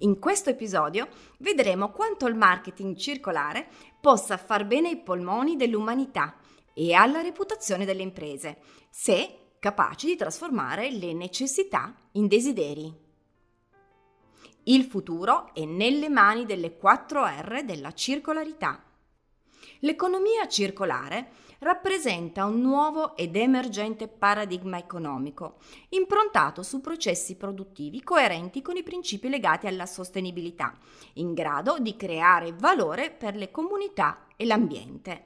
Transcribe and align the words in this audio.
In 0.00 0.18
questo 0.18 0.50
episodio 0.50 1.08
vedremo 1.38 1.90
quanto 1.90 2.26
il 2.26 2.34
marketing 2.34 2.96
circolare 2.96 3.66
possa 3.98 4.36
far 4.36 4.66
bene 4.66 4.88
ai 4.90 4.98
polmoni 4.98 5.56
dell'umanità 5.56 6.36
e 6.74 6.92
alla 6.92 7.22
reputazione 7.22 7.86
delle 7.86 8.02
imprese, 8.02 8.58
se 8.90 9.54
capaci 9.58 10.06
di 10.06 10.16
trasformare 10.16 10.90
le 10.90 11.14
necessità 11.14 11.94
in 12.12 12.26
desideri. 12.26 12.94
Il 14.64 14.84
futuro 14.84 15.54
è 15.54 15.64
nelle 15.64 16.10
mani 16.10 16.44
delle 16.44 16.76
4 16.76 17.24
R 17.24 17.62
della 17.64 17.92
circolarità. 17.92 18.85
L'economia 19.80 20.48
circolare 20.48 21.28
rappresenta 21.58 22.44
un 22.44 22.60
nuovo 22.60 23.16
ed 23.16 23.36
emergente 23.36 24.08
paradigma 24.08 24.78
economico, 24.78 25.56
improntato 25.90 26.62
su 26.62 26.80
processi 26.80 27.36
produttivi 27.36 28.02
coerenti 28.02 28.62
con 28.62 28.76
i 28.76 28.82
principi 28.82 29.28
legati 29.28 29.66
alla 29.66 29.86
sostenibilità, 29.86 30.76
in 31.14 31.34
grado 31.34 31.78
di 31.78 31.96
creare 31.96 32.52
valore 32.52 33.10
per 33.10 33.36
le 33.36 33.50
comunità 33.50 34.26
e 34.36 34.46
l'ambiente. 34.46 35.24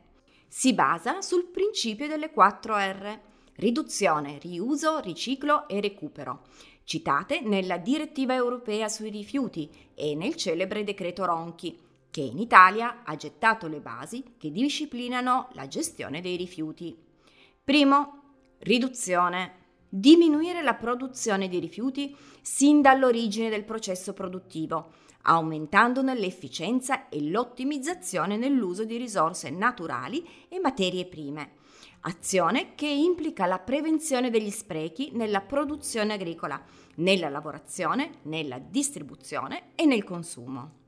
Si 0.49 0.73
basa 0.73 1.21
sul 1.21 1.47
principio 1.47 2.09
delle 2.09 2.31
4 2.31 2.77
R, 2.77 3.21
riduzione, 3.57 4.39
riuso, 4.39 4.99
riciclo 4.99 5.69
e 5.69 5.81
recupero, 5.81 6.43
citate 6.85 7.41
nella 7.41 7.77
direttiva 7.77 8.35
europea 8.35 8.89
sui 8.89 9.11
rifiuti 9.11 9.71
e 9.95 10.15
nel 10.15 10.35
celebre 10.35 10.83
decreto 10.83 11.25
Ronchi, 11.25 11.79
che 12.11 12.21
in 12.21 12.39
Italia 12.39 13.03
ha 13.05 13.15
gettato 13.17 13.69
le 13.69 13.81
basi 13.81 14.35
che 14.37 14.51
disciplinano 14.51 15.49
la 15.53 15.69
gestione 15.69 16.21
dei 16.21 16.37
rifiuti. 16.37 16.97
Primo, 17.63 18.23
riduzione. 18.59 19.59
Diminuire 19.89 20.63
la 20.63 20.75
produzione 20.75 21.49
di 21.49 21.59
rifiuti 21.59 22.15
sin 22.43 22.81
dall'origine 22.81 23.49
del 23.49 23.65
processo 23.65 24.13
produttivo, 24.13 24.93
aumentandone 25.23 26.17
l'efficienza 26.17 27.09
e 27.09 27.23
l'ottimizzazione 27.23 28.37
nell'uso 28.37 28.85
di 28.85 28.97
risorse 28.97 29.51
naturali 29.51 30.27
e 30.49 30.61
materie 30.61 31.07
prime. 31.07 31.59
Azione 32.03 32.75
che 32.75 32.87
implica 32.87 33.47
la 33.47 33.59
prevenzione 33.59 34.31
degli 34.31 34.51
sprechi 34.51 35.11
nella 35.13 35.41
produzione 35.43 36.15
agricola, 36.15 36.63
nella 36.97 37.29
lavorazione, 37.29 38.21
nella 38.23 38.59
distribuzione 38.59 39.73
e 39.75 39.85
nel 39.87 40.05
consumo. 40.05 40.80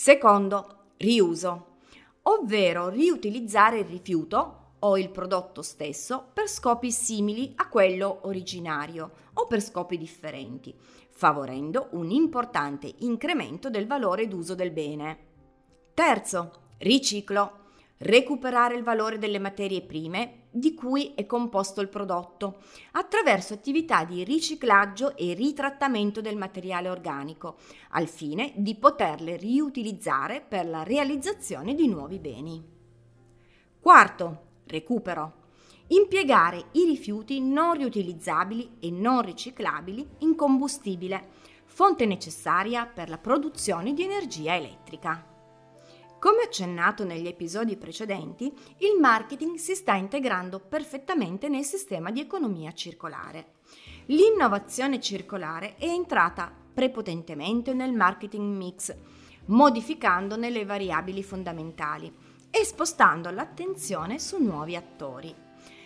Secondo, 0.00 0.92
riuso, 0.98 1.78
ovvero 2.22 2.88
riutilizzare 2.88 3.80
il 3.80 3.84
rifiuto 3.84 4.74
o 4.78 4.96
il 4.96 5.10
prodotto 5.10 5.60
stesso 5.60 6.24
per 6.32 6.48
scopi 6.48 6.92
simili 6.92 7.52
a 7.56 7.68
quello 7.68 8.20
originario 8.22 9.10
o 9.32 9.48
per 9.48 9.60
scopi 9.60 9.98
differenti, 9.98 10.72
favorendo 11.10 11.88
un 11.94 12.12
importante 12.12 12.94
incremento 12.98 13.70
del 13.70 13.88
valore 13.88 14.28
d'uso 14.28 14.54
del 14.54 14.70
bene. 14.70 15.18
Terzo, 15.94 16.52
riciclo 16.78 17.64
recuperare 17.96 18.76
il 18.76 18.84
valore 18.84 19.18
delle 19.18 19.40
materie 19.40 19.82
prime 19.82 20.37
di 20.50 20.74
cui 20.74 21.12
è 21.14 21.26
composto 21.26 21.80
il 21.80 21.88
prodotto, 21.88 22.58
attraverso 22.92 23.54
attività 23.54 24.04
di 24.04 24.24
riciclaggio 24.24 25.16
e 25.16 25.34
ritrattamento 25.34 26.20
del 26.20 26.36
materiale 26.36 26.88
organico, 26.88 27.56
al 27.90 28.06
fine 28.06 28.52
di 28.56 28.74
poterle 28.74 29.36
riutilizzare 29.36 30.40
per 30.40 30.66
la 30.66 30.82
realizzazione 30.82 31.74
di 31.74 31.88
nuovi 31.88 32.18
beni. 32.18 32.64
Quarto, 33.80 34.42
recupero. 34.66 35.34
Impiegare 35.88 36.66
i 36.72 36.84
rifiuti 36.84 37.40
non 37.40 37.74
riutilizzabili 37.74 38.76
e 38.80 38.90
non 38.90 39.22
riciclabili 39.22 40.06
in 40.18 40.34
combustibile, 40.34 41.28
fonte 41.64 42.04
necessaria 42.04 42.84
per 42.86 43.08
la 43.08 43.18
produzione 43.18 43.94
di 43.94 44.02
energia 44.02 44.54
elettrica. 44.54 45.37
Come 46.18 46.42
accennato 46.42 47.04
negli 47.04 47.28
episodi 47.28 47.76
precedenti, 47.76 48.52
il 48.78 48.98
marketing 49.00 49.56
si 49.56 49.76
sta 49.76 49.94
integrando 49.94 50.58
perfettamente 50.58 51.48
nel 51.48 51.62
sistema 51.62 52.10
di 52.10 52.18
economia 52.18 52.72
circolare. 52.72 53.52
L'innovazione 54.06 55.00
circolare 55.00 55.76
è 55.76 55.86
entrata 55.86 56.52
prepotentemente 56.74 57.72
nel 57.72 57.92
marketing 57.92 58.56
mix, 58.56 58.92
modificandone 59.46 60.50
le 60.50 60.64
variabili 60.64 61.22
fondamentali 61.22 62.12
e 62.50 62.64
spostando 62.64 63.30
l'attenzione 63.30 64.18
su 64.18 64.42
nuovi 64.42 64.74
attori. 64.74 65.32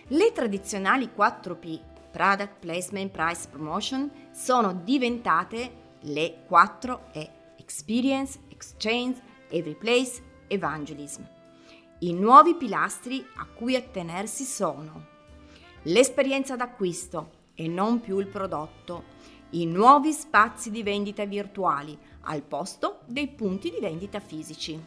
Le 0.07 0.33
tradizionali 0.33 1.11
4P, 1.15 1.79
Product 2.11 2.57
Placement, 2.59 3.11
Price 3.11 3.49
Promotion, 3.51 4.11
sono 4.33 4.73
diventate 4.73 5.99
le 6.01 6.47
4E, 6.49 7.31
Experience, 7.59 8.41
Exchange, 8.49 9.32
Every 9.53 9.75
Place, 9.75 10.23
Evangelism. 10.49 11.23
I 11.99 12.15
nuovi 12.15 12.55
pilastri 12.55 13.25
a 13.37 13.47
cui 13.47 13.77
attenersi 13.77 14.45
sono 14.45 15.11
l'esperienza 15.83 16.57
d'acquisto 16.57 17.41
e 17.55 17.69
non 17.69 18.01
più 18.01 18.19
il 18.19 18.29
prodotto, 18.29 19.05
i 19.51 19.67
nuovi 19.67 20.13
spazi 20.13 20.71
di 20.71 20.83
vendita 20.83 21.27
virtuali 21.27 21.97
al 22.23 22.43
posto 22.43 23.01
dei 23.07 23.29
punti 23.29 23.71
di 23.71 23.79
vendita 23.79 24.21
fisici, 24.21 24.81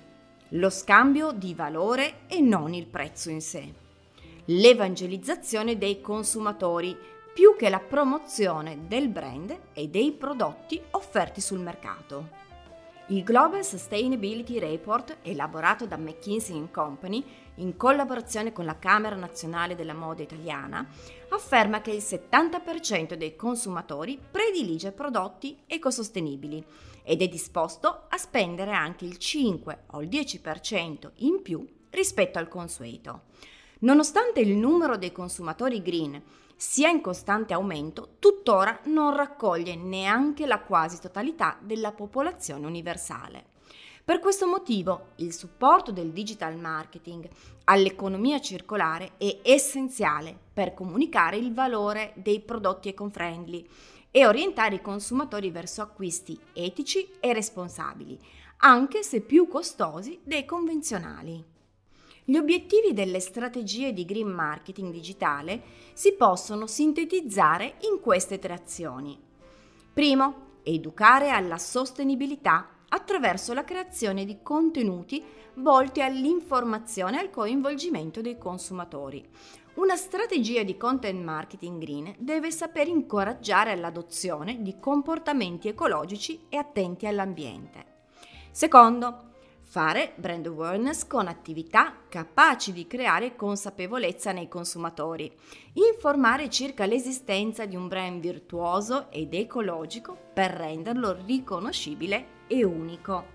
lo 0.49 0.69
scambio 0.69 1.31
di 1.31 1.53
valore 1.53 2.21
e 2.27 2.39
non 2.39 2.73
il 2.73 2.87
prezzo 2.87 3.29
in 3.29 3.41
sé, 3.41 3.71
l'evangelizzazione 4.45 5.77
dei 5.77 6.01
consumatori 6.01 6.97
più 7.33 7.55
che 7.55 7.69
la 7.69 7.79
promozione 7.79 8.87
del 8.87 9.09
brand 9.09 9.57
e 9.73 9.89
dei 9.89 10.11
prodotti 10.13 10.81
offerti 10.91 11.41
sul 11.41 11.59
mercato. 11.59 12.44
Il 13.09 13.23
Global 13.23 13.63
Sustainability 13.63 14.57
Report, 14.57 15.17
elaborato 15.21 15.85
da 15.85 15.95
McKinsey 15.95 16.71
Company 16.71 17.23
in 17.57 17.77
collaborazione 17.77 18.51
con 18.51 18.65
la 18.65 18.79
Camera 18.79 19.15
Nazionale 19.15 19.75
della 19.75 19.93
Moda 19.93 20.23
Italiana, 20.23 20.83
afferma 21.29 21.81
che 21.81 21.91
il 21.91 22.01
70% 22.01 23.13
dei 23.13 23.35
consumatori 23.35 24.19
predilige 24.31 24.91
prodotti 24.91 25.55
ecosostenibili 25.67 26.65
ed 27.03 27.21
è 27.21 27.27
disposto 27.27 28.05
a 28.09 28.17
spendere 28.17 28.71
anche 28.71 29.05
il 29.05 29.19
5 29.19 29.83
o 29.91 30.01
il 30.01 30.09
10% 30.09 31.11
in 31.17 31.43
più 31.43 31.63
rispetto 31.91 32.39
al 32.39 32.47
consueto. 32.47 33.25
Nonostante 33.81 34.39
il 34.39 34.55
numero 34.55 34.97
dei 34.97 35.11
consumatori 35.11 35.83
green 35.83 36.19
sia 36.55 36.89
in 36.89 37.01
costante 37.01 37.53
aumento, 37.53 38.15
tuttora 38.19 38.79
non 38.85 39.15
raccoglie 39.15 39.75
neanche 39.75 40.45
la 40.45 40.59
quasi 40.59 40.99
totalità 40.99 41.57
della 41.61 41.91
popolazione 41.91 42.65
universale. 42.65 43.53
Per 44.05 44.19
questo 44.19 44.47
motivo 44.47 45.13
il 45.15 45.33
supporto 45.33 45.91
del 45.91 46.11
digital 46.11 46.55
marketing 46.57 47.27
all'economia 47.63 48.39
circolare 48.39 49.13
è 49.17 49.39
essenziale 49.41 50.37
per 50.53 50.75
comunicare 50.75 51.37
il 51.37 51.51
valore 51.53 52.13
dei 52.15 52.39
prodotti 52.39 52.89
eco-friendly 52.89 53.67
e 54.11 54.27
orientare 54.27 54.75
i 54.75 54.81
consumatori 54.81 55.49
verso 55.49 55.81
acquisti 55.81 56.39
etici 56.53 57.09
e 57.19 57.33
responsabili, 57.33 58.17
anche 58.57 59.01
se 59.01 59.21
più 59.21 59.47
costosi 59.47 60.19
dei 60.23 60.45
convenzionali. 60.45 61.54
Gli 62.27 62.37
obiettivi 62.37 62.93
delle 62.93 63.19
strategie 63.19 63.93
di 63.93 64.03
green 64.03 64.29
marketing 64.29 64.91
digitale 64.91 65.61
si 65.93 66.13
possono 66.13 66.65
sintetizzare 66.65 67.75
in 67.81 67.99
queste 68.01 68.39
tre 68.39 68.53
azioni. 68.53 69.15
Primo, 69.93 70.59
educare 70.63 71.29
alla 71.29 71.59
sostenibilità 71.59 72.67
attraverso 72.89 73.53
la 73.53 73.63
creazione 73.63 74.25
di 74.25 74.39
contenuti 74.41 75.23
volti 75.57 76.01
all'informazione 76.01 77.17
e 77.17 77.19
al 77.19 77.29
coinvolgimento 77.29 78.21
dei 78.21 78.39
consumatori. 78.39 79.23
Una 79.75 79.95
strategia 79.95 80.63
di 80.63 80.77
content 80.77 81.23
marketing 81.23 81.79
green 81.79 82.15
deve 82.17 82.49
saper 82.49 82.87
incoraggiare 82.87 83.71
all'adozione 83.71 84.63
di 84.63 84.79
comportamenti 84.79 85.67
ecologici 85.67 86.45
e 86.49 86.57
attenti 86.57 87.05
all'ambiente. 87.05 87.85
Secondo, 88.49 89.33
Fare 89.67 90.13
brand 90.15 90.45
awareness 90.45 91.05
con 91.05 91.27
attività 91.27 92.03
capaci 92.07 92.71
di 92.71 92.87
creare 92.87 93.35
consapevolezza 93.35 94.31
nei 94.31 94.47
consumatori. 94.47 95.29
Informare 95.73 96.49
circa 96.49 96.85
l'esistenza 96.85 97.65
di 97.65 97.75
un 97.75 97.89
brand 97.89 98.21
virtuoso 98.21 99.11
ed 99.11 99.33
ecologico 99.33 100.15
per 100.33 100.51
renderlo 100.51 101.17
riconoscibile 101.25 102.43
e 102.47 102.63
unico. 102.63 103.25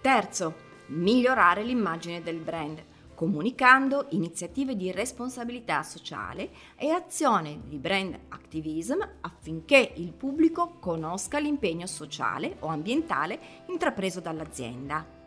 Terzo, 0.00 0.54
migliorare 0.86 1.64
l'immagine 1.64 2.22
del 2.22 2.38
brand, 2.38 2.82
comunicando 3.14 4.06
iniziative 4.10 4.76
di 4.76 4.92
responsabilità 4.92 5.82
sociale 5.82 6.50
e 6.76 6.88
azione 6.90 7.60
di 7.66 7.76
brand 7.76 8.18
activism 8.28 9.06
affinché 9.20 9.92
il 9.96 10.14
pubblico 10.14 10.78
conosca 10.78 11.38
l'impegno 11.38 11.86
sociale 11.86 12.56
o 12.60 12.68
ambientale 12.68 13.38
intrapreso 13.66 14.20
dall'azienda. 14.20 15.18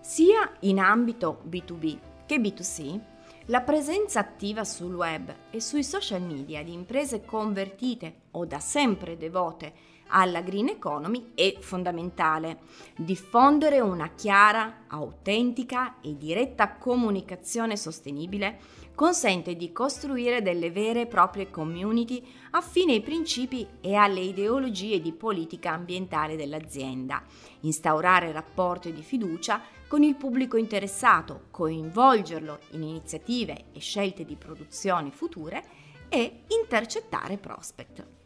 Sia 0.00 0.50
in 0.60 0.78
ambito 0.78 1.42
B2B 1.48 1.98
che 2.26 2.38
B2C, 2.38 3.00
la 3.46 3.62
presenza 3.62 4.20
attiva 4.20 4.62
sul 4.64 4.94
web 4.94 5.34
e 5.50 5.60
sui 5.60 5.82
social 5.82 6.20
media 6.20 6.62
di 6.62 6.74
imprese 6.74 7.24
convertite 7.24 8.22
o 8.32 8.44
da 8.44 8.60
sempre 8.60 9.16
devote 9.16 9.72
alla 10.08 10.40
green 10.40 10.68
economy 10.68 11.32
è 11.34 11.56
fondamentale. 11.60 12.60
Diffondere 12.96 13.80
una 13.80 14.10
chiara, 14.14 14.84
autentica 14.88 16.00
e 16.00 16.16
diretta 16.16 16.76
comunicazione 16.76 17.76
sostenibile 17.76 18.58
consente 18.98 19.54
di 19.54 19.70
costruire 19.70 20.42
delle 20.42 20.72
vere 20.72 21.02
e 21.02 21.06
proprie 21.06 21.50
community 21.50 22.20
affine 22.50 22.94
ai 22.94 23.00
principi 23.00 23.64
e 23.80 23.94
alle 23.94 24.18
ideologie 24.18 25.00
di 25.00 25.12
politica 25.12 25.70
ambientale 25.70 26.34
dell'azienda, 26.34 27.22
instaurare 27.60 28.32
rapporti 28.32 28.92
di 28.92 29.02
fiducia 29.02 29.62
con 29.86 30.02
il 30.02 30.16
pubblico 30.16 30.56
interessato, 30.56 31.42
coinvolgerlo 31.52 32.58
in 32.70 32.82
iniziative 32.82 33.66
e 33.72 33.78
scelte 33.78 34.24
di 34.24 34.34
produzioni 34.34 35.12
future 35.12 35.62
e 36.08 36.40
intercettare 36.48 37.38
prospect. 37.38 38.17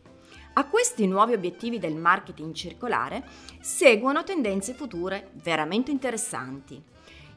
A 0.54 0.66
questi 0.66 1.06
nuovi 1.06 1.32
obiettivi 1.32 1.78
del 1.78 1.96
marketing 1.96 2.52
circolare 2.52 3.24
seguono 3.60 4.22
tendenze 4.22 4.74
future 4.74 5.30
veramente 5.42 5.90
interessanti. 5.90 6.82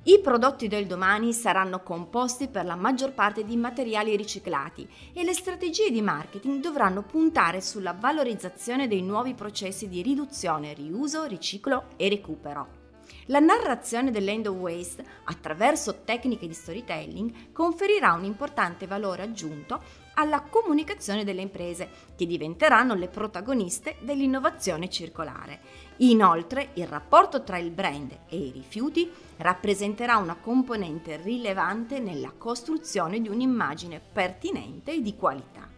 I 0.07 0.19
prodotti 0.19 0.67
del 0.67 0.85
domani 0.85 1.31
saranno 1.31 1.81
composti 1.81 2.49
per 2.49 2.65
la 2.65 2.75
maggior 2.75 3.13
parte 3.13 3.45
di 3.45 3.55
materiali 3.55 4.17
riciclati 4.17 4.87
e 5.13 5.23
le 5.23 5.33
strategie 5.33 5.91
di 5.91 6.01
marketing 6.01 6.59
dovranno 6.59 7.03
puntare 7.03 7.61
sulla 7.61 7.93
valorizzazione 7.97 8.89
dei 8.89 9.01
nuovi 9.01 9.33
processi 9.33 9.87
di 9.87 10.01
riduzione, 10.01 10.73
riuso, 10.73 11.23
riciclo 11.23 11.85
e 11.95 12.09
recupero. 12.09 12.84
La 13.27 13.39
narrazione 13.39 14.11
dell'end 14.11 14.47
of 14.47 14.55
waste 14.57 15.03
attraverso 15.25 16.01
tecniche 16.03 16.47
di 16.47 16.53
storytelling 16.53 17.51
conferirà 17.51 18.13
un 18.13 18.23
importante 18.23 18.87
valore 18.87 19.23
aggiunto 19.23 19.81
alla 20.15 20.41
comunicazione 20.41 21.23
delle 21.23 21.41
imprese, 21.41 21.89
che 22.15 22.25
diventeranno 22.25 22.93
le 22.93 23.07
protagoniste 23.07 23.97
dell'innovazione 23.99 24.89
circolare. 24.89 25.59
Inoltre, 25.97 26.69
il 26.73 26.87
rapporto 26.87 27.43
tra 27.43 27.57
il 27.57 27.71
brand 27.71 28.11
e 28.27 28.37
i 28.37 28.51
rifiuti 28.51 29.11
rappresenterà 29.37 30.17
una 30.17 30.35
componente 30.35 31.17
rilevante 31.17 31.99
nella 31.99 32.31
costruzione 32.37 33.21
di 33.21 33.27
un'immagine 33.27 33.99
pertinente 33.99 34.93
e 34.93 35.01
di 35.01 35.15
qualità. 35.15 35.74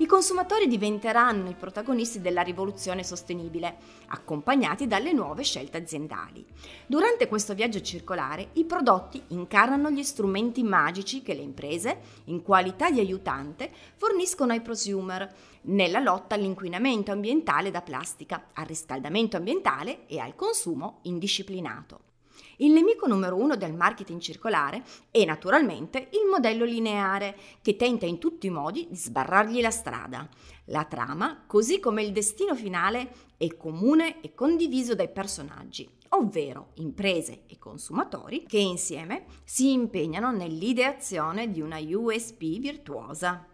I 0.00 0.06
consumatori 0.06 0.66
diventeranno 0.66 1.50
i 1.50 1.54
protagonisti 1.54 2.22
della 2.22 2.40
rivoluzione 2.40 3.04
sostenibile, 3.04 3.76
accompagnati 4.06 4.86
dalle 4.86 5.12
nuove 5.12 5.42
scelte 5.42 5.76
aziendali. 5.76 6.42
Durante 6.86 7.28
questo 7.28 7.52
viaggio 7.52 7.82
circolare, 7.82 8.48
i 8.54 8.64
prodotti 8.64 9.22
incarnano 9.28 9.90
gli 9.90 10.02
strumenti 10.02 10.62
magici 10.62 11.20
che 11.20 11.34
le 11.34 11.42
imprese, 11.42 11.98
in 12.24 12.40
qualità 12.40 12.90
di 12.90 12.98
aiutante, 12.98 13.70
forniscono 13.96 14.52
ai 14.52 14.62
prosumer 14.62 15.30
nella 15.64 15.98
lotta 15.98 16.34
all'inquinamento 16.34 17.12
ambientale 17.12 17.70
da 17.70 17.82
plastica, 17.82 18.46
al 18.54 18.64
riscaldamento 18.64 19.36
ambientale 19.36 20.06
e 20.06 20.18
al 20.18 20.34
consumo 20.34 21.00
indisciplinato. 21.02 22.09
Il 22.58 22.72
nemico 22.72 23.06
numero 23.06 23.36
uno 23.36 23.56
del 23.56 23.74
marketing 23.74 24.20
circolare 24.20 24.82
è 25.10 25.24
naturalmente 25.24 26.08
il 26.12 26.28
modello 26.30 26.64
lineare, 26.64 27.36
che 27.62 27.76
tenta 27.76 28.06
in 28.06 28.18
tutti 28.18 28.46
i 28.46 28.50
modi 28.50 28.86
di 28.90 28.96
sbarrargli 28.96 29.60
la 29.60 29.70
strada. 29.70 30.28
La 30.66 30.84
trama, 30.84 31.44
così 31.46 31.80
come 31.80 32.02
il 32.02 32.12
destino 32.12 32.54
finale, 32.54 33.12
è 33.36 33.56
comune 33.56 34.20
e 34.20 34.34
condiviso 34.34 34.94
dai 34.94 35.08
personaggi, 35.08 35.88
ovvero 36.10 36.72
imprese 36.74 37.42
e 37.46 37.58
consumatori 37.58 38.44
che 38.46 38.58
insieme 38.58 39.24
si 39.44 39.72
impegnano 39.72 40.30
nell'ideazione 40.30 41.50
di 41.50 41.60
una 41.60 41.78
USP 41.78 42.58
virtuosa. 42.58 43.46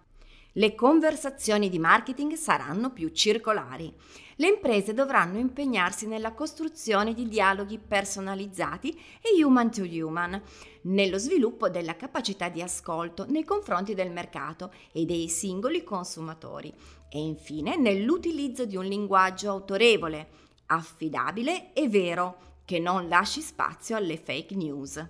Le 0.58 0.74
conversazioni 0.74 1.68
di 1.68 1.78
marketing 1.78 2.32
saranno 2.32 2.90
più 2.90 3.10
circolari. 3.10 3.94
Le 4.38 4.48
imprese 4.48 4.92
dovranno 4.92 5.38
impegnarsi 5.38 6.06
nella 6.06 6.32
costruzione 6.32 7.14
di 7.14 7.26
dialoghi 7.26 7.78
personalizzati 7.78 8.92
e 9.22 9.42
human 9.42 9.70
to 9.70 9.82
human, 9.82 10.40
nello 10.82 11.16
sviluppo 11.16 11.70
della 11.70 11.96
capacità 11.96 12.50
di 12.50 12.60
ascolto 12.60 13.24
nei 13.28 13.44
confronti 13.44 13.94
del 13.94 14.10
mercato 14.10 14.74
e 14.92 15.06
dei 15.06 15.30
singoli 15.30 15.82
consumatori 15.82 16.70
e 17.08 17.18
infine 17.18 17.76
nell'utilizzo 17.76 18.66
di 18.66 18.76
un 18.76 18.84
linguaggio 18.84 19.48
autorevole, 19.48 20.28
affidabile 20.66 21.72
e 21.72 21.88
vero, 21.88 22.60
che 22.66 22.78
non 22.78 23.08
lasci 23.08 23.40
spazio 23.40 23.96
alle 23.96 24.18
fake 24.18 24.54
news. 24.54 25.02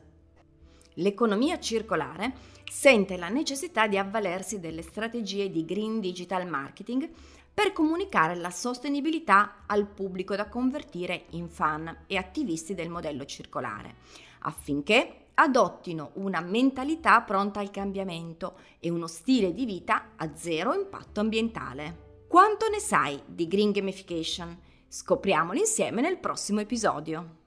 L'economia 0.98 1.58
circolare 1.58 2.32
sente 2.70 3.16
la 3.16 3.28
necessità 3.28 3.88
di 3.88 3.98
avvalersi 3.98 4.60
delle 4.60 4.82
strategie 4.82 5.50
di 5.50 5.64
green 5.64 5.98
digital 5.98 6.46
marketing 6.46 7.08
per 7.56 7.72
comunicare 7.72 8.34
la 8.34 8.50
sostenibilità 8.50 9.62
al 9.64 9.86
pubblico 9.86 10.36
da 10.36 10.46
convertire 10.46 11.24
in 11.30 11.48
fan 11.48 12.04
e 12.06 12.18
attivisti 12.18 12.74
del 12.74 12.90
modello 12.90 13.24
circolare, 13.24 13.94
affinché 14.40 15.28
adottino 15.32 16.10
una 16.16 16.42
mentalità 16.42 17.22
pronta 17.22 17.60
al 17.60 17.70
cambiamento 17.70 18.58
e 18.78 18.90
uno 18.90 19.06
stile 19.06 19.54
di 19.54 19.64
vita 19.64 20.10
a 20.16 20.36
zero 20.36 20.74
impatto 20.74 21.20
ambientale. 21.20 22.24
Quanto 22.28 22.68
ne 22.68 22.78
sai 22.78 23.18
di 23.24 23.48
Green 23.48 23.72
Gamification? 23.72 24.54
Scopriamolo 24.86 25.58
insieme 25.58 26.02
nel 26.02 26.18
prossimo 26.18 26.60
episodio. 26.60 27.45